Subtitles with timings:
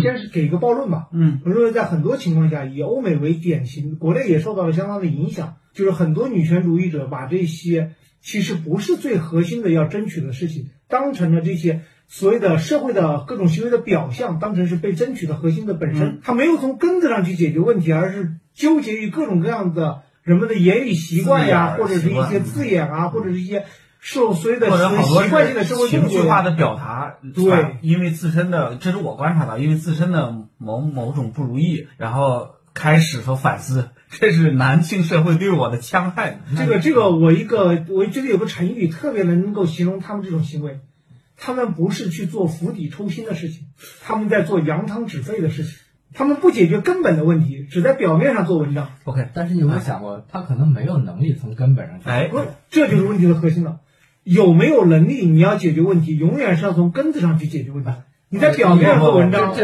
[0.00, 1.08] 先是给一个暴论吧。
[1.12, 16.20] 嗯我认为在很多情况下，以欧美为典型，国内也受到了相当的影响，就是很多女权主义者把这些其实不是最核心的要争取的事情，当成了这些所谓的社会的各种行为的表象，当成是被争取的核心的本身。
[16.22, 23.64] 他没有从根子上去解决问题，而是纠结于各种各样的人们的言语习惯呀，或者是一些字眼啊，或者是一些
[24.02, 26.10] 受所谓的或者好多习惯性的社会情。
[26.10, 36.40] 绪化的表达，对，因为自身的，这是我观察到，因为自身的某某种不如意，然后开始和反思，这是男性社会对我的戕害。
[36.58, 40.80] 这个这个，我一个我觉得有个成语特别能够形容他们这种行为，
[41.36, 43.68] 他们不是去做釜底抽薪的事情，
[44.02, 45.74] 他们在做扬汤止沸的事情，
[46.12, 48.90] 他们不解决根本的问题，只在表面上做文章。
[49.04, 52.08] OK，但是你有没有想过，他可能没有能力从根本上去？
[52.08, 53.78] 哎，不，这就是问题的核心了。
[54.24, 57.90] 有没有能力，你要解决问题，永远是要从根子上去解决问题。
[58.28, 59.54] 你在表面上做文章，